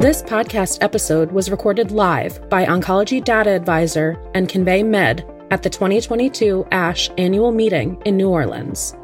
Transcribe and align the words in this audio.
This 0.00 0.22
podcast 0.22 0.78
episode 0.80 1.30
was 1.30 1.50
recorded 1.50 1.90
live 1.90 2.48
by 2.48 2.64
Oncology 2.64 3.22
Data 3.22 3.50
Advisor 3.50 4.18
and 4.32 4.48
Convey 4.48 4.82
Med 4.82 5.30
at 5.50 5.62
the 5.62 5.68
2022 5.68 6.66
ASH 6.72 7.10
annual 7.18 7.52
meeting 7.52 8.00
in 8.06 8.16
New 8.16 8.30
Orleans. 8.30 8.96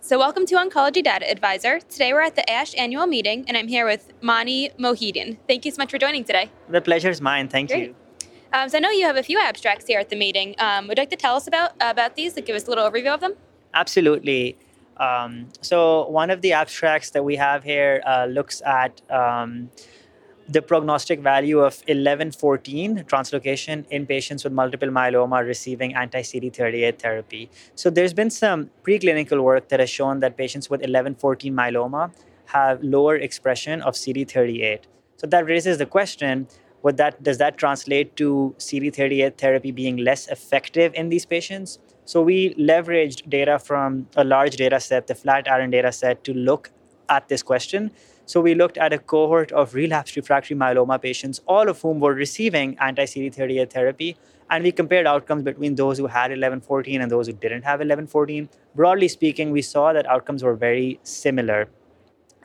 So, 0.00 0.18
welcome 0.18 0.44
to 0.46 0.56
Oncology 0.56 1.04
Data 1.04 1.30
Advisor. 1.30 1.78
Today 1.78 2.12
we're 2.12 2.22
at 2.22 2.34
the 2.34 2.50
ASH 2.50 2.74
annual 2.76 3.06
meeting, 3.06 3.44
and 3.46 3.56
I'm 3.56 3.68
here 3.68 3.86
with 3.86 4.12
Mani 4.20 4.70
Mohyuddin. 4.70 5.38
Thank 5.46 5.64
you 5.64 5.70
so 5.70 5.80
much 5.80 5.92
for 5.92 5.98
joining 5.98 6.24
today. 6.24 6.50
The 6.68 6.80
pleasure 6.80 7.10
is 7.10 7.20
mine. 7.20 7.46
Thank 7.46 7.70
Great. 7.70 7.90
you. 7.90 8.28
Um, 8.52 8.70
so, 8.70 8.78
I 8.78 8.80
know 8.80 8.90
you 8.90 9.06
have 9.06 9.16
a 9.16 9.22
few 9.22 9.38
abstracts 9.38 9.86
here 9.86 10.00
at 10.00 10.08
the 10.08 10.16
meeting. 10.16 10.56
Um, 10.58 10.88
would 10.88 10.98
you 10.98 11.02
like 11.02 11.10
to 11.10 11.16
tell 11.16 11.36
us 11.36 11.46
about 11.46 11.74
about 11.80 12.16
these? 12.16 12.34
Like, 12.34 12.46
give 12.46 12.56
us 12.56 12.66
a 12.66 12.70
little 12.70 12.90
overview 12.90 13.14
of 13.14 13.20
them. 13.20 13.34
Absolutely. 13.72 14.58
Um, 14.96 15.48
so 15.60 16.08
one 16.08 16.30
of 16.30 16.42
the 16.42 16.52
abstracts 16.52 17.10
that 17.10 17.24
we 17.24 17.36
have 17.36 17.64
here 17.64 18.02
uh, 18.06 18.26
looks 18.26 18.62
at 18.62 19.00
um, 19.10 19.70
the 20.48 20.60
prognostic 20.60 21.20
value 21.20 21.58
of 21.58 21.74
1114 21.86 23.04
translocation 23.04 23.86
in 23.90 24.06
patients 24.06 24.44
with 24.44 24.52
multiple 24.52 24.88
myeloma 24.88 25.44
receiving 25.46 25.94
anti-CD38 25.94 26.98
therapy. 26.98 27.50
So 27.74 27.90
there's 27.90 28.12
been 28.12 28.30
some 28.30 28.70
preclinical 28.82 29.42
work 29.42 29.68
that 29.68 29.80
has 29.80 29.90
shown 29.90 30.20
that 30.20 30.36
patients 30.36 30.68
with 30.68 30.80
1114 30.80 31.54
myeloma 31.54 32.12
have 32.46 32.82
lower 32.82 33.16
expression 33.16 33.80
of 33.82 33.94
CD38. 33.94 34.80
So 35.16 35.26
that 35.28 35.46
raises 35.46 35.78
the 35.78 35.86
question, 35.86 36.48
would 36.82 36.96
that 36.96 37.22
does 37.22 37.38
that 37.38 37.56
translate 37.56 38.16
to 38.16 38.54
CD38 38.58 39.38
therapy 39.38 39.70
being 39.70 39.96
less 39.98 40.26
effective 40.28 40.92
in 40.94 41.08
these 41.08 41.24
patients? 41.24 41.78
So 42.12 42.20
we 42.20 42.54
leveraged 42.56 43.30
data 43.30 43.58
from 43.58 44.06
a 44.16 44.22
large 44.22 44.56
data 44.56 44.78
set, 44.80 45.06
the 45.06 45.14
Flatiron 45.14 45.70
data 45.70 45.90
set, 45.92 46.22
to 46.24 46.34
look 46.34 46.70
at 47.08 47.28
this 47.28 47.42
question. 47.42 47.90
So 48.26 48.42
we 48.42 48.54
looked 48.54 48.76
at 48.76 48.92
a 48.92 48.98
cohort 48.98 49.50
of 49.52 49.72
relapsed 49.72 50.16
refractory 50.16 50.54
myeloma 50.54 51.00
patients, 51.00 51.40
all 51.46 51.70
of 51.70 51.80
whom 51.80 52.00
were 52.00 52.12
receiving 52.12 52.76
anti-CD38 52.80 53.70
therapy, 53.70 54.18
and 54.50 54.62
we 54.62 54.72
compared 54.72 55.06
outcomes 55.06 55.42
between 55.42 55.76
those 55.76 55.96
who 55.96 56.06
had 56.06 56.30
1114 56.30 57.00
and 57.00 57.10
those 57.10 57.28
who 57.28 57.32
didn't 57.32 57.62
have 57.62 57.80
1114. 57.80 58.50
Broadly 58.74 59.08
speaking, 59.08 59.50
we 59.50 59.62
saw 59.62 59.94
that 59.94 60.04
outcomes 60.04 60.42
were 60.42 60.54
very 60.54 61.00
similar. 61.04 61.70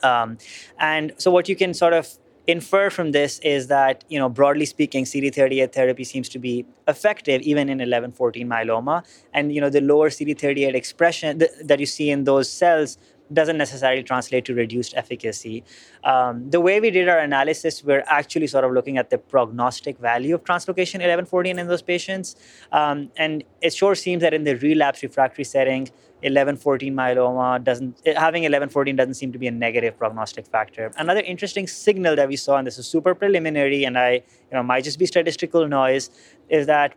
Um, 0.02 0.38
and 0.78 1.12
so 1.18 1.30
what 1.30 1.46
you 1.46 1.56
can 1.56 1.74
sort 1.74 1.92
of 1.92 2.08
infer 2.48 2.88
from 2.88 3.12
this 3.12 3.38
is 3.40 3.66
that, 3.66 4.04
you 4.08 4.18
know, 4.18 4.28
broadly 4.28 4.64
speaking, 4.64 5.04
CD38 5.04 5.70
therapy 5.70 6.02
seems 6.02 6.30
to 6.30 6.38
be 6.38 6.64
effective 6.88 7.42
even 7.42 7.68
in 7.68 7.78
1114 7.78 8.48
myeloma. 8.48 9.04
And, 9.34 9.54
you 9.54 9.60
know, 9.60 9.68
the 9.68 9.82
lower 9.82 10.08
CD38 10.08 10.74
expression 10.74 11.38
th- 11.38 11.50
that 11.62 11.78
you 11.78 11.86
see 11.86 12.10
in 12.10 12.24
those 12.24 12.50
cells 12.50 12.96
doesn't 13.32 13.58
necessarily 13.58 14.02
translate 14.02 14.44
to 14.46 14.54
reduced 14.54 14.94
efficacy. 14.96 15.64
Um, 16.04 16.50
the 16.50 16.60
way 16.60 16.80
we 16.80 16.90
did 16.90 17.08
our 17.08 17.18
analysis, 17.18 17.84
we're 17.84 18.04
actually 18.06 18.46
sort 18.46 18.64
of 18.64 18.72
looking 18.72 18.98
at 18.98 19.10
the 19.10 19.18
prognostic 19.18 19.98
value 19.98 20.34
of 20.34 20.44
translocation 20.44 20.94
1114 20.94 21.58
in 21.58 21.66
those 21.66 21.82
patients. 21.82 22.36
Um, 22.72 23.10
and 23.16 23.44
it 23.60 23.74
sure 23.74 23.94
seems 23.94 24.22
that 24.22 24.34
in 24.34 24.44
the 24.44 24.56
relapse 24.56 25.02
refractory 25.02 25.44
setting, 25.44 25.90
1114 26.22 26.94
myeloma 26.94 27.62
doesn't 27.62 27.96
having 28.04 28.42
1114 28.42 28.96
doesn't 28.96 29.14
seem 29.14 29.30
to 29.32 29.38
be 29.38 29.46
a 29.46 29.52
negative 29.52 29.96
prognostic 29.96 30.48
factor 30.48 30.90
another 30.96 31.20
interesting 31.20 31.68
signal 31.68 32.16
that 32.16 32.26
we 32.26 32.34
saw 32.34 32.56
and 32.56 32.66
this 32.66 32.76
is 32.76 32.88
super 32.88 33.14
preliminary 33.14 33.84
and 33.84 33.96
i 33.96 34.14
you 34.14 34.22
know 34.50 34.62
might 34.64 34.82
just 34.82 34.98
be 34.98 35.06
statistical 35.06 35.68
noise 35.68 36.10
is 36.48 36.66
that 36.66 36.92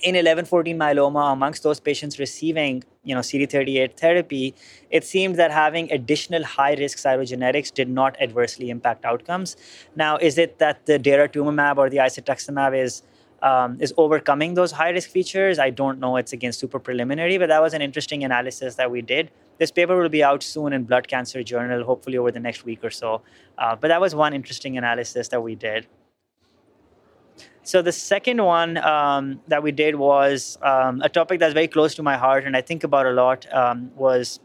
in 0.00 0.14
1114 0.14 0.78
myeloma 0.78 1.32
amongst 1.32 1.62
those 1.62 1.80
patients 1.80 2.18
receiving 2.18 2.84
you 3.02 3.14
know 3.14 3.20
cd38 3.20 3.96
therapy 3.96 4.54
it 4.90 5.04
seemed 5.04 5.36
that 5.36 5.50
having 5.50 5.90
additional 5.90 6.44
high 6.44 6.74
risk 6.74 6.98
cytogenetics 6.98 7.72
did 7.72 7.88
not 7.88 8.16
adversely 8.20 8.70
impact 8.70 9.04
outcomes 9.04 9.56
now 9.94 10.16
is 10.16 10.38
it 10.38 10.58
that 10.58 10.84
the 10.86 10.98
daratumumab 10.98 11.78
or 11.78 11.88
the 11.88 11.96
isatuximab 11.96 12.76
is 12.78 13.02
um, 13.42 13.76
is 13.80 13.92
overcoming 13.96 14.54
those 14.54 14.72
high 14.72 14.90
risk 14.90 15.10
features. 15.10 15.58
I 15.58 15.70
don't 15.70 16.00
know. 16.00 16.16
It's 16.16 16.32
again 16.32 16.52
super 16.52 16.78
preliminary, 16.78 17.38
but 17.38 17.48
that 17.48 17.60
was 17.60 17.74
an 17.74 17.82
interesting 17.82 18.24
analysis 18.24 18.76
that 18.76 18.90
we 18.90 19.02
did. 19.02 19.30
This 19.58 19.70
paper 19.70 19.96
will 20.00 20.08
be 20.08 20.22
out 20.22 20.42
soon 20.42 20.72
in 20.72 20.84
Blood 20.84 21.08
Cancer 21.08 21.42
Journal, 21.42 21.84
hopefully 21.84 22.18
over 22.18 22.30
the 22.30 22.40
next 22.40 22.64
week 22.64 22.84
or 22.84 22.90
so. 22.90 23.22
Uh, 23.56 23.76
but 23.76 23.88
that 23.88 24.00
was 24.00 24.14
one 24.14 24.34
interesting 24.34 24.76
analysis 24.76 25.28
that 25.28 25.42
we 25.42 25.54
did. 25.54 25.86
So 27.62 27.82
the 27.82 27.92
second 27.92 28.42
one 28.42 28.76
um, 28.78 29.40
that 29.48 29.62
we 29.62 29.72
did 29.72 29.96
was 29.96 30.56
um, 30.62 31.02
a 31.02 31.08
topic 31.08 31.40
that's 31.40 31.54
very 31.54 31.66
close 31.66 31.94
to 31.96 32.02
my 32.02 32.16
heart 32.16 32.44
and 32.44 32.56
I 32.56 32.60
think 32.60 32.84
about 32.84 33.06
a 33.06 33.10
lot 33.10 33.52
um, 33.52 33.90
was 33.96 34.38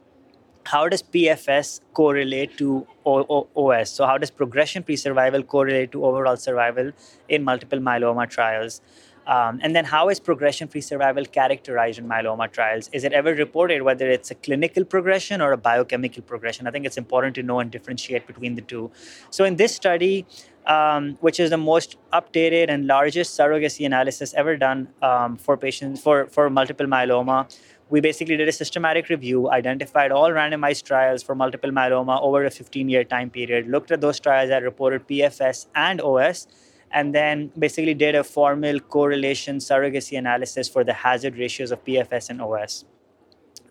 how 0.66 0.88
does 0.88 1.02
PFS 1.02 1.82
correlate 1.94 2.58
to 2.58 2.88
OS? 3.06 3.90
So, 3.90 4.06
how 4.06 4.18
does 4.18 4.32
progression 4.32 4.84
free 4.84 4.96
survival 4.96 5.44
correlate 5.44 5.92
to 5.92 6.06
overall 6.06 6.38
survival 6.38 6.92
in 7.30 7.44
multiple 7.44 7.80
myeloma 7.80 8.30
trials? 8.30 8.82
Um, 9.28 9.60
and 9.62 9.76
then, 9.76 9.86
how 9.86 10.10
is 10.10 10.20
progression 10.20 10.68
free 10.68 10.82
survival 10.82 11.26
characterized 11.26 12.00
in 12.00 12.08
myeloma 12.08 12.52
trials? 12.52 12.90
Is 12.92 13.04
it 13.04 13.14
ever 13.14 13.34
reported 13.34 13.82
whether 13.84 14.10
it's 14.10 14.32
a 14.32 14.36
clinical 14.36 14.84
progression 14.84 15.42
or 15.42 15.52
a 15.52 15.58
biochemical 15.58 16.24
progression? 16.24 16.68
I 16.68 16.72
think 16.72 16.86
it's 16.86 16.98
important 16.98 17.36
to 17.36 17.44
know 17.44 17.60
and 17.60 17.72
differentiate 17.72 18.28
between 18.28 18.56
the 18.56 18.62
two. 18.62 18.92
So, 19.30 19.46
in 19.46 19.56
this 19.56 19.76
study, 19.76 20.26
um, 20.66 21.18
which 21.22 21.40
is 21.40 21.50
the 21.50 21.58
most 21.58 21.98
updated 22.14 22.70
and 22.70 22.88
largest 22.88 23.38
surrogacy 23.38 23.86
analysis 23.86 24.34
ever 24.34 24.58
done 24.58 24.88
um, 25.02 25.38
for 25.38 25.58
patients 25.58 26.02
for, 26.02 26.28
for 26.28 26.50
multiple 26.50 26.86
myeloma, 26.86 27.52
we 27.90 28.00
basically 28.00 28.38
did 28.38 28.48
a 28.48 28.52
systematic 28.52 29.10
review, 29.10 29.52
identified 29.52 30.12
all 30.12 30.30
randomized 30.30 30.84
trials 30.84 31.22
for 31.22 31.36
multiple 31.36 31.72
myeloma 31.72 32.22
over 32.22 32.46
a 32.46 32.50
15 32.50 32.88
year 32.88 33.04
time 33.04 33.30
period, 33.30 33.68
looked 33.68 33.92
at 33.92 34.00
those 34.02 34.20
trials 34.20 34.50
that 34.50 34.64
reported 34.64 35.08
PFS 35.08 35.68
and 35.76 36.00
OS, 36.00 36.48
and 36.92 37.14
then 37.14 37.52
basically 37.60 37.94
did 37.94 38.16
a 38.16 38.24
formal 38.24 38.80
correlation 38.80 39.58
surrogacy 39.58 40.18
analysis 40.18 40.70
for 40.70 40.84
the 40.84 40.94
hazard 40.94 41.38
ratios 41.38 41.72
of 41.72 41.84
PFS 41.84 42.30
and 42.30 42.42
OS. 42.42 42.86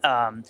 Um, 0.02 0.44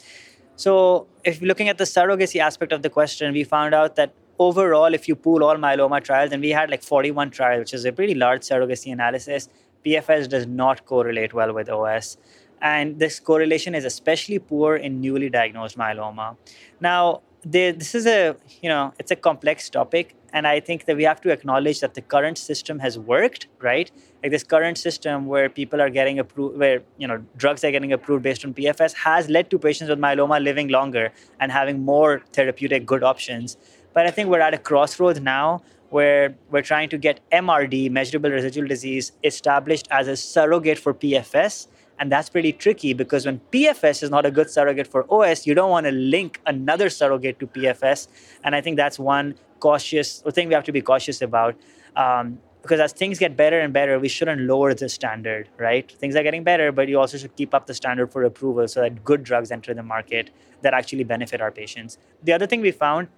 so, 0.56 1.06
if 1.24 1.40
looking 1.40 1.68
at 1.68 1.78
the 1.78 1.84
surrogacy 1.84 2.38
aspect 2.38 2.72
of 2.72 2.82
the 2.82 2.90
question, 2.90 3.32
we 3.32 3.44
found 3.44 3.74
out 3.74 3.96
that 3.96 4.12
overall, 4.40 4.94
if 5.00 5.06
you 5.06 5.14
pool 5.14 5.44
all 5.44 5.56
myeloma 5.56 6.02
trials, 6.02 6.32
and 6.32 6.42
we 6.42 6.50
had 6.50 6.70
like 6.70 6.82
41 6.82 7.30
trials, 7.30 7.60
which 7.60 7.74
is 7.74 7.84
a 7.84 7.92
pretty 7.92 8.14
large 8.14 8.42
surrogacy 8.42 8.92
analysis, 8.92 9.48
PFS 9.86 10.28
does 10.28 10.46
not 10.46 10.84
correlate 10.84 11.32
well 11.32 11.52
with 11.54 11.68
OS 11.70 12.16
and 12.60 12.98
this 12.98 13.18
correlation 13.20 13.74
is 13.74 13.84
especially 13.84 14.38
poor 14.38 14.76
in 14.76 15.00
newly 15.00 15.30
diagnosed 15.30 15.78
myeloma. 15.78 16.36
Now, 16.80 17.22
this 17.42 17.94
is 17.94 18.06
a 18.06 18.36
you 18.60 18.68
know 18.68 18.92
it's 18.98 19.10
a 19.10 19.16
complex 19.16 19.70
topic, 19.70 20.14
and 20.32 20.46
I 20.46 20.60
think 20.60 20.84
that 20.84 20.96
we 20.96 21.04
have 21.04 21.20
to 21.22 21.30
acknowledge 21.30 21.80
that 21.80 21.94
the 21.94 22.02
current 22.02 22.36
system 22.36 22.78
has 22.80 22.98
worked, 22.98 23.46
right? 23.60 23.90
Like 24.22 24.30
this 24.32 24.44
current 24.44 24.76
system 24.76 25.24
where 25.26 25.48
people 25.48 25.80
are 25.80 25.88
getting 25.88 26.18
approved, 26.18 26.58
where 26.58 26.82
you 26.98 27.08
know 27.08 27.24
drugs 27.38 27.64
are 27.64 27.70
getting 27.70 27.94
approved 27.94 28.22
based 28.22 28.44
on 28.44 28.52
PFS, 28.52 28.92
has 28.92 29.30
led 29.30 29.50
to 29.50 29.58
patients 29.58 29.88
with 29.88 29.98
myeloma 29.98 30.42
living 30.42 30.68
longer 30.68 31.12
and 31.40 31.50
having 31.50 31.82
more 31.82 32.20
therapeutic 32.32 32.84
good 32.84 33.02
options. 33.02 33.56
But 33.92 34.06
I 34.06 34.10
think 34.10 34.28
we're 34.28 34.40
at 34.40 34.54
a 34.54 34.58
crossroads 34.58 35.20
now 35.20 35.62
where 35.90 36.36
we're 36.50 36.62
trying 36.62 36.88
to 36.90 36.98
get 36.98 37.20
MRD, 37.32 37.90
measurable 37.90 38.30
residual 38.30 38.68
disease, 38.68 39.12
established 39.24 39.88
as 39.90 40.06
a 40.06 40.16
surrogate 40.16 40.78
for 40.78 40.94
PFS 40.94 41.66
and 42.00 42.10
that's 42.10 42.30
pretty 42.30 42.52
tricky 42.54 42.94
because 42.94 43.26
when 43.26 43.40
PFS 43.52 44.02
is 44.02 44.10
not 44.10 44.24
a 44.24 44.30
good 44.30 44.48
surrogate 44.48 44.86
for 44.86 45.04
OS, 45.12 45.46
you 45.46 45.54
don't 45.54 45.68
want 45.68 45.84
to 45.84 45.92
link 45.92 46.40
another 46.46 46.88
surrogate 46.88 47.38
to 47.40 47.46
PFS. 47.46 48.08
And 48.42 48.56
I 48.56 48.62
think 48.62 48.78
that's 48.78 48.98
one 48.98 49.34
cautious 49.60 50.22
thing 50.30 50.48
we 50.48 50.54
have 50.54 50.64
to 50.64 50.72
be 50.72 50.80
cautious 50.80 51.20
about. 51.20 51.56
Um, 51.94 52.38
because 52.62 52.80
as 52.80 52.92
things 52.92 53.18
get 53.18 53.36
better 53.36 53.60
and 53.60 53.72
better, 53.72 53.98
we 53.98 54.08
shouldn't 54.08 54.42
lower 54.42 54.74
the 54.74 54.88
standard, 54.88 55.48
right? 55.58 55.90
Things 55.90 56.14
are 56.14 56.22
getting 56.22 56.44
better, 56.44 56.72
but 56.72 56.88
you 56.88 56.98
also 56.98 57.16
should 57.16 57.34
keep 57.34 57.54
up 57.54 57.66
the 57.66 57.72
standard 57.72 58.12
for 58.12 58.22
approval 58.24 58.68
so 58.68 58.80
that 58.80 59.02
good 59.02 59.24
drugs 59.24 59.50
enter 59.50 59.72
the 59.72 59.82
market 59.82 60.30
that 60.60 60.74
actually 60.74 61.04
benefit 61.04 61.40
our 61.40 61.50
patients. 61.50 61.96
The 62.22 62.34
other 62.34 62.46
thing 62.46 62.60
we 62.60 62.70
found 62.70 63.08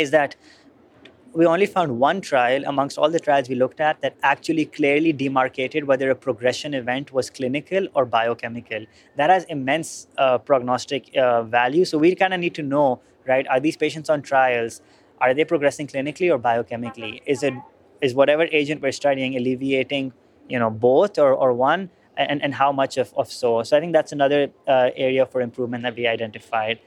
is 0.00 0.10
that 0.10 0.36
we 1.32 1.46
only 1.46 1.66
found 1.66 1.98
one 1.98 2.20
trial 2.20 2.62
amongst 2.66 2.98
all 2.98 3.08
the 3.08 3.20
trials 3.20 3.48
we 3.48 3.54
looked 3.54 3.80
at 3.80 4.00
that 4.00 4.16
actually 4.22 4.64
clearly 4.64 5.12
demarcated 5.12 5.84
whether 5.84 6.10
a 6.10 6.14
progression 6.14 6.74
event 6.74 7.12
was 7.12 7.30
clinical 7.30 7.86
or 7.94 8.04
biochemical. 8.04 8.84
That 9.16 9.30
has 9.30 9.44
immense 9.44 10.08
uh, 10.18 10.38
prognostic 10.38 11.16
uh, 11.16 11.42
value. 11.44 11.84
So 11.84 11.98
we 11.98 12.14
kind 12.14 12.34
of 12.34 12.40
need 12.40 12.54
to 12.56 12.62
know, 12.62 13.00
right? 13.28 13.46
Are 13.46 13.60
these 13.60 13.76
patients 13.76 14.10
on 14.10 14.22
trials? 14.22 14.80
Are 15.20 15.32
they 15.34 15.44
progressing 15.44 15.86
clinically 15.86 16.32
or 16.32 16.38
biochemically? 16.38 17.22
Is 17.26 17.42
it 17.42 17.54
is 18.00 18.14
whatever 18.14 18.44
agent 18.50 18.80
we're 18.80 18.92
studying 18.92 19.36
alleviating, 19.36 20.12
you 20.48 20.58
know, 20.58 20.70
both 20.70 21.18
or, 21.18 21.32
or 21.34 21.52
one? 21.52 21.90
And, 22.16 22.42
and 22.42 22.54
how 22.54 22.70
much 22.72 22.98
of, 22.98 23.14
of 23.16 23.32
so? 23.32 23.62
So 23.62 23.76
I 23.76 23.80
think 23.80 23.94
that's 23.94 24.12
another 24.12 24.50
uh, 24.68 24.90
area 24.94 25.24
for 25.24 25.40
improvement 25.40 25.84
that 25.84 25.96
we 25.96 26.06
identified 26.06 26.80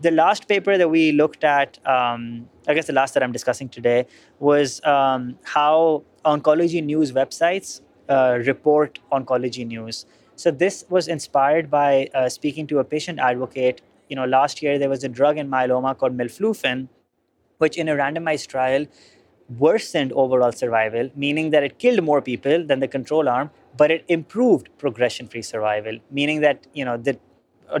the 0.00 0.10
last 0.10 0.48
paper 0.48 0.78
that 0.78 0.88
we 0.88 1.12
looked 1.12 1.44
at, 1.44 1.78
um, 1.86 2.48
I 2.66 2.74
guess 2.74 2.86
the 2.86 2.92
last 2.92 3.14
that 3.14 3.22
I'm 3.22 3.32
discussing 3.32 3.68
today, 3.68 4.06
was 4.38 4.84
um, 4.84 5.38
how 5.42 6.04
oncology 6.24 6.82
news 6.84 7.12
websites 7.12 7.80
uh, 8.08 8.38
report 8.46 8.98
oncology 9.12 9.66
news. 9.66 10.06
So 10.36 10.50
this 10.50 10.84
was 10.88 11.08
inspired 11.08 11.70
by 11.70 12.08
uh, 12.14 12.28
speaking 12.28 12.66
to 12.68 12.78
a 12.78 12.84
patient 12.84 13.18
advocate. 13.18 13.80
You 14.08 14.16
know, 14.16 14.24
last 14.24 14.62
year 14.62 14.78
there 14.78 14.88
was 14.88 15.02
a 15.02 15.08
drug 15.08 15.36
in 15.36 15.50
myeloma 15.50 15.98
called 15.98 16.16
melflufen, 16.16 16.88
which 17.58 17.76
in 17.76 17.88
a 17.88 17.94
randomized 17.94 18.46
trial 18.46 18.86
worsened 19.58 20.12
overall 20.12 20.52
survival, 20.52 21.10
meaning 21.16 21.50
that 21.50 21.62
it 21.62 21.78
killed 21.78 22.02
more 22.02 22.20
people 22.20 22.64
than 22.64 22.80
the 22.80 22.88
control 22.88 23.28
arm, 23.28 23.50
but 23.76 23.90
it 23.90 24.04
improved 24.08 24.68
progression-free 24.78 25.42
survival, 25.42 25.98
meaning 26.10 26.40
that 26.40 26.66
you 26.74 26.84
know 26.84 26.96
the 26.96 27.18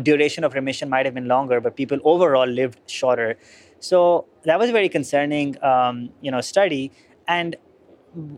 duration 0.02 0.44
of 0.44 0.54
remission 0.54 0.88
might 0.88 1.06
have 1.06 1.14
been 1.14 1.28
longer, 1.28 1.60
but 1.60 1.76
people 1.76 1.98
overall 2.04 2.46
lived 2.46 2.78
shorter. 2.86 3.38
So 3.80 4.26
that 4.44 4.58
was 4.58 4.70
a 4.70 4.72
very 4.72 4.88
concerning, 4.88 5.62
um, 5.62 6.10
you 6.20 6.30
know, 6.30 6.40
study. 6.40 6.92
And 7.26 7.56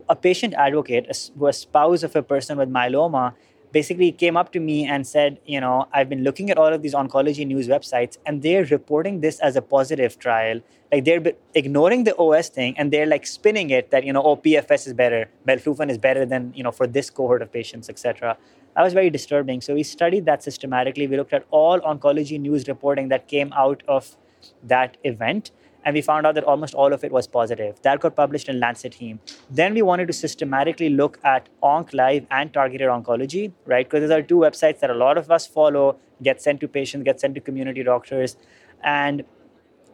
a 0.09 0.15
patient 0.15 0.53
advocate, 0.53 1.05
a, 1.07 1.45
a 1.45 1.53
spouse 1.53 2.03
of 2.03 2.15
a 2.15 2.23
person 2.23 2.57
with 2.57 2.69
myeloma, 2.69 3.33
basically 3.71 4.11
came 4.11 4.35
up 4.35 4.51
to 4.51 4.59
me 4.59 4.85
and 4.85 5.07
said, 5.07 5.39
you 5.45 5.59
know, 5.59 5.87
I've 5.93 6.09
been 6.09 6.23
looking 6.23 6.49
at 6.49 6.57
all 6.57 6.73
of 6.73 6.81
these 6.81 6.93
oncology 6.93 7.45
news 7.47 7.67
websites 7.67 8.17
and 8.25 8.41
they're 8.41 8.65
reporting 8.65 9.21
this 9.21 9.39
as 9.39 9.55
a 9.55 9.61
positive 9.61 10.19
trial. 10.19 10.59
Like 10.91 11.05
they're 11.05 11.23
ignoring 11.55 12.03
the 12.03 12.15
OS 12.17 12.49
thing 12.49 12.77
and 12.77 12.91
they're 12.91 13.05
like 13.05 13.25
spinning 13.25 13.69
it 13.69 13.91
that, 13.91 14.03
you 14.03 14.11
know, 14.11 14.21
oh, 14.21 14.35
PFS 14.35 14.87
is 14.87 14.93
better, 14.93 15.29
melflufen 15.47 15.89
is 15.89 15.97
better 15.97 16.25
than, 16.25 16.51
you 16.53 16.63
know, 16.63 16.71
for 16.71 16.85
this 16.85 17.09
cohort 17.09 17.41
of 17.41 17.51
patients, 17.51 17.89
etc. 17.89 18.37
That 18.75 18.83
was 18.83 18.93
very 18.93 19.09
disturbing. 19.09 19.61
So 19.61 19.73
we 19.73 19.83
studied 19.83 20.25
that 20.25 20.43
systematically. 20.43 21.07
We 21.07 21.17
looked 21.17 21.33
at 21.33 21.45
all 21.51 21.79
oncology 21.81 22.39
news 22.39 22.67
reporting 22.67 23.09
that 23.09 23.27
came 23.27 23.51
out 23.53 23.83
of 23.87 24.15
that 24.63 24.97
event 25.03 25.51
and 25.83 25.95
we 25.95 26.01
found 26.01 26.27
out 26.27 26.35
that 26.35 26.43
almost 26.43 26.73
all 26.73 26.93
of 26.93 27.03
it 27.03 27.11
was 27.11 27.27
positive. 27.27 27.81
That 27.81 27.99
got 27.99 28.15
published 28.15 28.47
in 28.49 28.59
Lancet 28.59 28.93
Heme. 28.93 29.19
Then 29.49 29.73
we 29.73 29.81
wanted 29.81 30.07
to 30.07 30.13
systematically 30.13 30.89
look 30.89 31.19
at 31.23 31.49
OncLive 31.63 32.27
and 32.29 32.53
targeted 32.53 32.87
oncology, 32.87 33.51
right? 33.65 33.89
Because 33.89 34.07
those 34.07 34.17
are 34.17 34.21
two 34.21 34.37
websites 34.37 34.79
that 34.79 34.89
a 34.89 34.93
lot 34.93 35.17
of 35.17 35.31
us 35.31 35.47
follow, 35.47 35.97
get 36.21 36.41
sent 36.41 36.59
to 36.61 36.67
patients, 36.67 37.03
get 37.03 37.19
sent 37.19 37.33
to 37.35 37.41
community 37.41 37.83
doctors. 37.83 38.37
And 38.83 39.23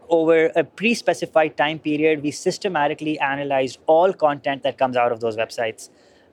over 0.09 0.47
a 0.56 0.63
pre 0.63 0.94
specified 0.94 1.56
time 1.56 1.80
period, 1.80 2.21
we 2.21 2.31
systematically 2.31 3.18
analyzed 3.19 3.80
all 3.85 4.13
content 4.13 4.63
that 4.63 4.77
comes 4.77 4.97
out 4.97 5.12
of 5.12 5.21
those 5.21 5.38
websites. 5.38 5.89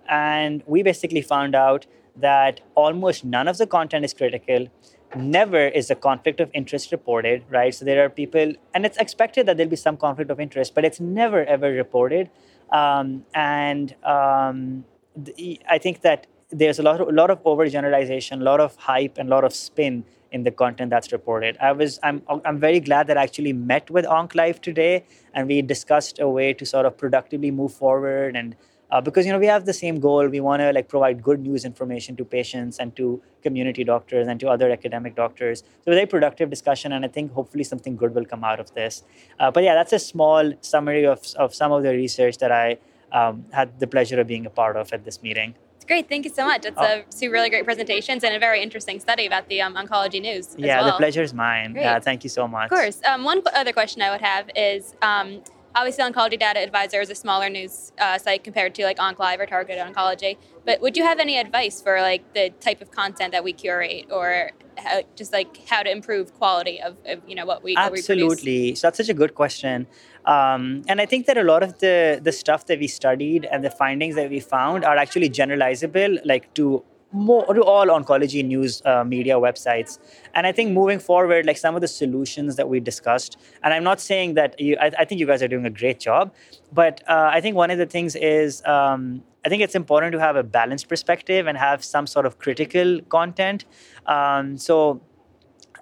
And 0.08 0.62
we 0.66 0.82
basically 0.82 1.22
found 1.22 1.54
out 1.54 1.86
that 2.16 2.60
almost 2.74 3.24
none 3.24 3.48
of 3.48 3.58
the 3.58 3.66
content 3.66 4.04
is 4.04 4.14
critical 4.14 4.68
never 5.16 5.68
is 5.68 5.90
a 5.90 5.94
conflict 5.94 6.40
of 6.40 6.50
interest 6.52 6.92
reported, 6.92 7.44
right? 7.50 7.74
So 7.74 7.84
there 7.84 8.04
are 8.04 8.08
people, 8.08 8.52
and 8.74 8.86
it's 8.86 8.96
expected 8.98 9.46
that 9.46 9.56
there'll 9.56 9.70
be 9.70 9.76
some 9.76 9.96
conflict 9.96 10.30
of 10.30 10.40
interest, 10.40 10.74
but 10.74 10.84
it's 10.84 11.00
never 11.00 11.44
ever 11.44 11.70
reported. 11.70 12.30
Um, 12.72 13.24
and 13.34 13.94
um, 14.04 14.84
the, 15.16 15.60
I 15.68 15.78
think 15.78 16.02
that 16.02 16.26
there's 16.50 16.78
a 16.78 16.82
lot 16.82 17.00
of, 17.00 17.08
a 17.08 17.12
lot 17.12 17.30
of 17.30 17.42
overgeneralization, 17.44 18.40
a 18.40 18.44
lot 18.44 18.60
of 18.60 18.76
hype, 18.76 19.18
and 19.18 19.28
a 19.28 19.30
lot 19.30 19.44
of 19.44 19.54
spin 19.54 20.04
in 20.32 20.42
the 20.42 20.50
content 20.50 20.90
that's 20.90 21.12
reported. 21.12 21.56
I 21.60 21.72
was 21.72 22.00
I'm 22.02 22.22
I'm 22.44 22.58
very 22.58 22.80
glad 22.80 23.06
that 23.06 23.16
I 23.16 23.22
actually 23.22 23.52
met 23.52 23.90
with 23.90 24.04
OncLive 24.04 24.60
today, 24.60 25.04
and 25.32 25.46
we 25.46 25.62
discussed 25.62 26.18
a 26.18 26.28
way 26.28 26.52
to 26.54 26.66
sort 26.66 26.86
of 26.86 26.96
productively 26.96 27.50
move 27.50 27.72
forward 27.72 28.36
and 28.36 28.56
uh, 28.90 29.00
because 29.00 29.26
you 29.26 29.32
know 29.32 29.38
we 29.38 29.46
have 29.46 29.64
the 29.64 29.72
same 29.72 30.00
goal 30.00 30.28
we 30.28 30.40
want 30.40 30.60
to 30.60 30.72
like 30.72 30.88
provide 30.88 31.22
good 31.22 31.40
news 31.40 31.64
information 31.64 32.16
to 32.16 32.24
patients 32.24 32.78
and 32.78 32.94
to 32.96 33.20
community 33.42 33.84
doctors 33.84 34.26
and 34.26 34.40
to 34.40 34.48
other 34.48 34.70
academic 34.70 35.14
doctors 35.14 35.62
so 35.84 35.92
a 35.92 35.94
very 35.94 36.06
productive 36.06 36.50
discussion 36.50 36.92
and 36.92 37.04
i 37.04 37.08
think 37.08 37.32
hopefully 37.32 37.64
something 37.64 37.96
good 37.96 38.14
will 38.14 38.24
come 38.24 38.44
out 38.44 38.60
of 38.60 38.72
this 38.74 39.02
uh, 39.40 39.50
but 39.50 39.62
yeah 39.62 39.74
that's 39.74 39.92
a 39.92 39.98
small 39.98 40.52
summary 40.60 41.04
of, 41.04 41.20
of 41.36 41.54
some 41.54 41.72
of 41.72 41.82
the 41.82 41.90
research 41.90 42.38
that 42.38 42.52
i 42.52 42.76
um, 43.12 43.44
had 43.52 43.78
the 43.78 43.86
pleasure 43.86 44.20
of 44.20 44.26
being 44.26 44.46
a 44.46 44.50
part 44.50 44.76
of 44.76 44.92
at 44.92 45.04
this 45.04 45.22
meeting 45.22 45.54
It's 45.76 45.84
Great, 45.90 46.08
thank 46.08 46.24
you 46.24 46.32
so 46.32 46.44
much. 46.46 46.64
It's 46.64 46.76
oh. 46.80 47.00
a 47.00 47.04
two 47.20 47.30
really 47.30 47.50
great 47.50 47.64
presentations 47.64 48.24
and 48.24 48.34
a 48.34 48.38
very 48.38 48.60
interesting 48.62 48.98
study 49.00 49.26
about 49.26 49.48
the 49.50 49.60
um, 49.60 49.74
oncology 49.74 50.20
news. 50.28 50.54
Yeah, 50.56 50.80
well. 50.80 50.92
the 50.92 50.96
pleasure 50.96 51.22
is 51.22 51.34
mine. 51.34 51.74
Great. 51.74 51.82
Yeah, 51.82 51.98
thank 52.08 52.24
you 52.24 52.30
so 52.30 52.48
much. 52.48 52.70
Of 52.70 52.78
course. 52.78 52.98
Um, 53.04 53.22
one 53.22 53.42
other 53.54 53.72
question 53.72 54.00
I 54.00 54.10
would 54.12 54.22
have 54.22 54.48
is 54.56 54.94
um, 55.02 55.42
obviously 55.74 56.04
oncology 56.04 56.38
data 56.38 56.60
advisor 56.60 57.00
is 57.00 57.10
a 57.10 57.14
smaller 57.14 57.48
news 57.48 57.92
uh, 57.98 58.18
site 58.18 58.44
compared 58.44 58.74
to 58.76 58.84
like 58.84 58.98
OncLive 58.98 59.38
or 59.40 59.46
targeted 59.46 59.84
oncology. 59.84 60.36
But 60.64 60.80
would 60.80 60.96
you 60.96 61.04
have 61.04 61.18
any 61.18 61.38
advice 61.38 61.82
for 61.82 62.00
like 62.00 62.34
the 62.34 62.50
type 62.60 62.80
of 62.80 62.90
content 62.90 63.32
that 63.32 63.44
we 63.44 63.52
curate 63.52 64.06
or 64.10 64.52
how, 64.78 65.02
just 65.14 65.32
like 65.32 65.66
how 65.68 65.82
to 65.82 65.90
improve 65.90 66.34
quality 66.34 66.80
of, 66.80 66.96
of 67.06 67.20
you 67.26 67.34
know 67.34 67.46
what 67.46 67.62
we 67.62 67.76
absolutely 67.76 68.70
we 68.70 68.74
so 68.74 68.86
that's 68.86 68.96
such 68.98 69.08
a 69.08 69.14
good 69.14 69.34
question. 69.34 69.86
Um, 70.24 70.82
and 70.88 71.00
i 71.00 71.06
think 71.06 71.26
that 71.26 71.36
a 71.36 71.42
lot 71.42 71.62
of 71.62 71.78
the 71.78 72.18
the 72.22 72.32
stuff 72.32 72.66
that 72.66 72.78
we 72.78 72.88
studied 72.88 73.44
and 73.44 73.62
the 73.62 73.70
findings 73.70 74.14
that 74.14 74.30
we 74.30 74.40
found 74.40 74.84
are 74.84 74.96
actually 74.96 75.28
generalizable 75.28 76.18
like 76.24 76.52
to 76.54 76.82
more 77.14 77.54
to 77.54 77.62
all 77.62 77.86
oncology 77.86 78.44
news 78.44 78.82
uh, 78.84 79.04
media 79.04 79.34
websites. 79.34 79.98
And 80.34 80.46
i 80.46 80.52
think 80.52 80.72
moving 80.72 80.98
forward 80.98 81.46
like 81.46 81.56
some 81.56 81.74
of 81.76 81.80
the 81.80 81.88
solutions 81.88 82.56
that 82.56 82.68
we 82.68 82.80
discussed 82.80 83.38
and 83.62 83.72
i'm 83.72 83.84
not 83.84 84.00
saying 84.00 84.34
that 84.34 84.58
you 84.60 84.76
i, 84.80 84.90
I 84.98 85.04
think 85.04 85.20
you 85.20 85.26
guys 85.26 85.42
are 85.42 85.48
doing 85.48 85.64
a 85.64 85.70
great 85.70 86.00
job 86.00 86.34
but 86.72 87.02
uh, 87.08 87.28
i 87.32 87.40
think 87.40 87.54
one 87.54 87.70
of 87.70 87.78
the 87.78 87.86
things 87.86 88.16
is 88.16 88.62
um, 88.66 89.22
i 89.44 89.48
think 89.48 89.62
it's 89.62 89.76
important 89.76 90.12
to 90.12 90.18
have 90.18 90.34
a 90.34 90.42
balanced 90.42 90.88
perspective 90.88 91.46
and 91.46 91.56
have 91.56 91.84
some 91.84 92.06
sort 92.06 92.26
of 92.26 92.38
critical 92.38 93.00
content. 93.02 93.64
Um, 94.06 94.58
so 94.58 95.00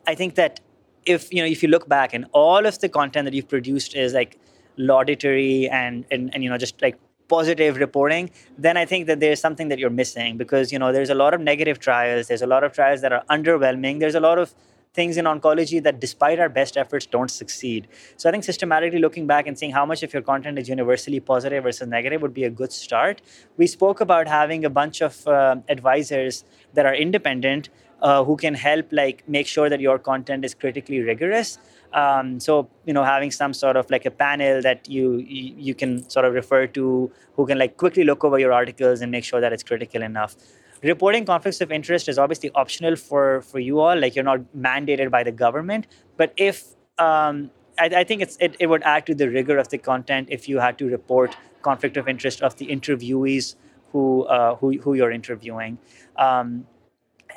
i 0.07 0.15
think 0.15 0.35
that 0.35 0.61
if 1.07 1.33
you 1.33 1.41
know 1.43 1.49
if 1.49 1.63
you 1.63 1.69
look 1.69 1.89
back 1.89 2.13
and 2.15 2.27
all 2.33 2.67
of 2.67 2.79
the 2.81 2.89
content 2.89 3.25
that 3.25 3.35
you've 3.35 3.49
produced 3.49 3.97
is 3.97 4.13
like 4.13 4.39
laudatory 4.77 5.69
and 5.69 6.05
and, 6.11 6.35
and 6.35 6.45
you 6.45 6.51
know 6.51 6.59
just 6.59 6.81
like 6.83 6.99
positive 7.33 7.77
reporting, 7.77 8.31
then 8.59 8.77
I 8.77 8.85
think 8.85 9.07
that 9.07 9.21
there's 9.21 9.41
something 9.41 9.69
that 9.69 9.79
you're 9.79 9.97
missing 10.03 10.37
because 10.43 10.73
you 10.73 10.79
know 10.79 10.93
there's 10.93 11.15
a 11.17 11.21
lot 11.23 11.33
of 11.39 11.41
negative 11.53 11.79
trials. 11.79 12.29
There's 12.29 12.47
a 12.49 12.51
lot 12.55 12.63
of 12.69 12.73
trials 12.81 13.01
that 13.07 13.13
are 13.13 13.25
underwhelming. 13.37 14.01
There's 14.01 14.21
a 14.23 14.27
lot 14.29 14.39
of 14.45 14.55
things 14.95 15.17
in 15.17 15.25
oncology 15.25 15.83
that 15.83 16.01
despite 16.01 16.39
our 16.39 16.49
best 16.49 16.77
efforts 16.77 17.07
don't 17.07 17.31
succeed 17.31 17.89
so 18.17 18.29
i 18.29 18.33
think 18.33 18.45
systematically 18.45 18.99
looking 19.05 19.27
back 19.27 19.47
and 19.47 19.59
seeing 19.59 19.73
how 19.77 19.85
much 19.93 20.03
of 20.07 20.13
your 20.13 20.23
content 20.23 20.59
is 20.63 20.69
universally 20.69 21.21
positive 21.31 21.65
versus 21.69 21.89
negative 21.89 22.21
would 22.21 22.35
be 22.35 22.45
a 22.45 22.51
good 22.51 22.73
start 22.73 23.23
we 23.57 23.67
spoke 23.67 24.03
about 24.07 24.29
having 24.29 24.67
a 24.67 24.71
bunch 24.81 25.01
of 25.01 25.27
uh, 25.27 25.57
advisors 25.77 26.45
that 26.75 26.85
are 26.85 26.95
independent 26.95 27.71
uh, 28.03 28.23
who 28.25 28.37
can 28.37 28.55
help 28.55 28.87
like 28.93 29.27
make 29.29 29.47
sure 29.47 29.71
that 29.71 29.81
your 29.81 29.99
content 29.99 30.45
is 30.45 30.55
critically 30.55 31.01
rigorous 31.01 31.59
um, 31.95 32.41
so 32.41 32.69
you 32.87 32.93
know, 32.93 33.05
having 33.05 33.31
some 33.31 33.53
sort 33.53 33.77
of 33.77 33.91
like 33.91 34.07
a 34.07 34.11
panel 34.11 34.63
that 34.63 34.89
you, 34.89 35.19
you, 35.19 35.55
you 35.59 35.75
can 35.75 36.09
sort 36.09 36.25
of 36.25 36.33
refer 36.33 36.67
to, 36.69 37.11
who 37.37 37.47
can 37.47 37.59
like 37.59 37.77
quickly 37.77 38.05
look 38.05 38.25
over 38.25 38.39
your 38.39 38.53
articles 38.53 39.01
and 39.01 39.13
make 39.13 39.25
sure 39.25 39.41
that 39.41 39.53
it's 39.53 39.63
critical 39.63 40.03
enough. 40.03 40.35
Reporting 40.83 41.25
conflicts 41.25 41.61
of 41.61 41.71
interest 41.71 42.09
is 42.09 42.19
obviously 42.19 42.51
optional 42.55 42.97
for 42.97 43.43
for 43.43 43.61
you 43.61 43.79
all. 43.79 43.97
Like 43.97 44.17
you're 44.17 44.25
not 44.25 44.41
mandated 44.57 45.11
by 45.11 45.23
the 45.23 45.31
government, 45.31 45.87
but 46.17 46.33
if 46.37 46.65
um, 46.99 47.51
I, 47.79 47.87
I, 47.87 48.05
think 48.05 48.21
it's 48.21 48.37
it, 48.41 48.57
it 48.59 48.67
would 48.67 48.83
add 48.83 49.07
to 49.07 49.15
the 49.15 49.29
rigor 49.29 49.59
of 49.59 49.69
the 49.69 49.79
content 49.79 50.29
if 50.31 50.49
you 50.49 50.59
had 50.59 50.79
to 50.79 50.89
report 50.89 51.37
conflict 51.63 51.97
of 51.97 52.09
interest 52.09 52.43
of 52.43 52.57
the 52.57 52.67
interviewees 52.67 53.55
who 53.93 54.25
uh, 54.25 54.57
who 54.57 54.77
who 54.79 54.95
you're 54.95 55.13
interviewing. 55.13 55.79
Um, 56.17 56.67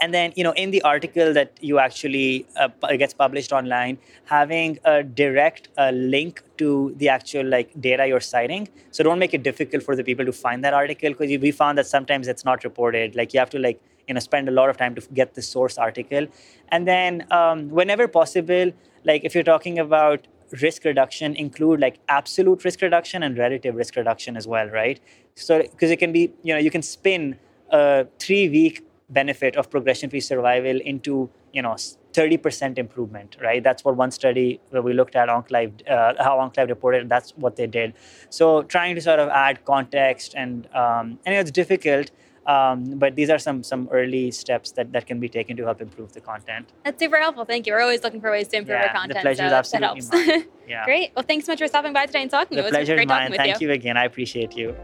and 0.01 0.13
then 0.13 0.33
you 0.35 0.43
know 0.43 0.51
in 0.51 0.71
the 0.71 0.81
article 0.81 1.33
that 1.33 1.57
you 1.61 1.79
actually 1.79 2.45
uh, 2.57 2.67
gets 2.97 3.13
published 3.13 3.51
online 3.51 3.97
having 4.25 4.77
a 4.83 5.03
direct 5.03 5.69
uh, 5.77 5.91
link 5.91 6.41
to 6.57 6.93
the 6.97 7.09
actual 7.09 7.45
like 7.45 7.69
data 7.79 8.07
you're 8.07 8.19
citing. 8.19 8.67
So 8.91 9.03
don't 9.03 9.19
make 9.19 9.33
it 9.33 9.43
difficult 9.43 9.83
for 9.83 9.95
the 9.95 10.03
people 10.03 10.25
to 10.25 10.31
find 10.31 10.63
that 10.63 10.73
article 10.73 11.09
because 11.09 11.29
we 11.39 11.51
found 11.51 11.77
that 11.77 11.87
sometimes 11.87 12.27
it's 12.27 12.45
not 12.45 12.63
reported. 12.63 13.15
Like 13.15 13.33
you 13.33 13.39
have 13.39 13.49
to 13.51 13.59
like 13.59 13.81
you 14.07 14.13
know 14.13 14.19
spend 14.19 14.47
a 14.49 14.51
lot 14.51 14.69
of 14.69 14.77
time 14.77 14.95
to 14.95 15.01
get 15.13 15.33
the 15.33 15.41
source 15.41 15.77
article. 15.77 16.27
And 16.69 16.87
then 16.87 17.25
um, 17.31 17.69
whenever 17.69 18.07
possible 18.07 18.71
like 19.03 19.23
if 19.23 19.35
you're 19.35 19.43
talking 19.43 19.79
about 19.79 20.27
risk 20.61 20.85
reduction 20.85 21.35
include 21.35 21.79
like 21.79 21.99
absolute 22.07 22.63
risk 22.63 22.81
reduction 22.81 23.23
and 23.23 23.37
relative 23.37 23.75
risk 23.75 23.95
reduction 23.95 24.37
as 24.37 24.47
well 24.47 24.67
right? 24.67 24.99
So 25.35 25.61
because 25.61 25.91
it 25.91 25.97
can 25.97 26.11
be 26.11 26.31
you 26.43 26.53
know 26.53 26.59
you 26.59 26.71
can 26.71 26.81
spin 26.81 27.37
a 27.69 28.05
three 28.19 28.49
week 28.49 28.83
benefit 29.09 29.55
of 29.55 29.69
progression-free 29.69 30.19
survival 30.19 30.79
into 30.81 31.29
you 31.53 31.61
know 31.61 31.75
30% 32.13 32.77
improvement 32.77 33.37
right 33.41 33.63
that's 33.63 33.83
what 33.85 33.95
one 33.95 34.11
study 34.11 34.59
where 34.69 34.81
we 34.81 34.93
looked 34.93 35.15
at 35.15 35.29
OncLive, 35.29 35.87
uh, 35.89 36.13
how 36.23 36.37
OncLive 36.39 36.69
reported 36.69 37.07
that's 37.07 37.31
what 37.31 37.55
they 37.55 37.67
did 37.67 37.93
so 38.29 38.63
trying 38.63 38.95
to 38.95 39.01
sort 39.01 39.19
of 39.19 39.29
add 39.29 39.63
context 39.65 40.33
and 40.35 40.67
um, 40.73 41.19
and 41.25 41.35
it's 41.35 41.51
difficult 41.51 42.11
um, 42.45 42.99
but 42.99 43.15
these 43.15 43.29
are 43.29 43.39
some 43.39 43.63
some 43.63 43.89
early 43.91 44.31
steps 44.31 44.71
that, 44.73 44.91
that 44.93 45.07
can 45.07 45.19
be 45.19 45.27
taken 45.27 45.57
to 45.57 45.63
help 45.63 45.81
improve 45.81 46.13
the 46.13 46.21
content. 46.21 46.71
That's 46.83 46.99
super 46.99 47.17
helpful. 47.17 47.43
Thank 47.43 47.65
you. 47.65 47.73
We're 47.73 47.81
always 47.81 48.03
looking 48.03 48.21
for 48.21 48.29
ways 48.29 48.47
to 48.49 48.57
improve 48.57 48.77
yeah, 48.77 48.87
our 48.87 48.93
content. 48.93 49.15
The 49.15 49.21
pleasure 49.21 49.37
so 49.37 49.45
is 49.47 49.53
absolutely 49.53 50.01
mine. 50.11 50.45
Yeah. 50.67 50.85
Great. 50.85 51.11
Well, 51.15 51.25
thanks 51.27 51.45
so 51.45 51.51
much 51.51 51.59
for 51.59 51.67
stopping 51.67 51.93
by 51.93 52.07
today 52.07 52.23
and 52.23 52.31
talking. 52.31 52.55
The 52.55 52.63
it 52.63 52.65
was 52.65 52.71
pleasure 52.71 52.95
great 52.95 53.05
is 53.05 53.09
mine. 53.09 53.33
Thank 53.33 53.61
you. 53.61 53.67
you 53.67 53.73
again. 53.73 53.97
I 53.97 54.05
appreciate 54.05 54.55
you. 54.55 54.75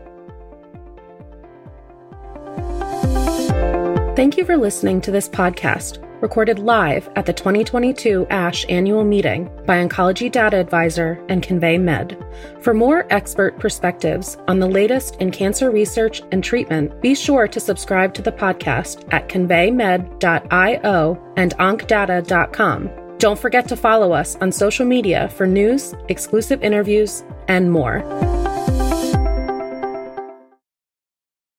Thank 4.22 4.38
you 4.38 4.46
for 4.46 4.56
listening 4.56 5.02
to 5.02 5.10
this 5.10 5.28
podcast, 5.28 5.98
recorded 6.22 6.60
live 6.60 7.10
at 7.16 7.26
the 7.26 7.34
2022 7.34 8.28
ASH 8.30 8.68
annual 8.70 9.04
meeting 9.04 9.46
by 9.66 9.84
Oncology 9.84 10.32
Data 10.32 10.58
Advisor 10.58 11.20
and 11.28 11.42
Convey 11.42 11.80
Med. 11.80 12.24
For 12.60 12.76
more 12.76 13.08
expert 13.10 13.58
perspectives 13.58 14.38
on 14.48 14.60
the 14.60 14.68
latest 14.68 15.16
in 15.16 15.32
cancer 15.32 15.72
research 15.72 16.22
and 16.32 16.44
treatment, 16.44 17.02
be 17.02 17.16
sure 17.16 17.48
to 17.48 17.60
subscribe 17.60 18.14
to 18.14 18.22
the 18.22 18.32
podcast 18.32 19.12
at 19.12 19.28
conveymed.io 19.28 21.34
and 21.36 21.58
oncdata.com 21.58 23.18
Don't 23.18 23.40
forget 23.40 23.68
to 23.70 23.76
follow 23.76 24.12
us 24.12 24.36
on 24.36 24.52
social 24.52 24.86
media 24.86 25.30
for 25.30 25.48
news, 25.48 25.96
exclusive 26.10 26.62
interviews, 26.62 27.24
and 27.48 27.72
more. 27.72 28.41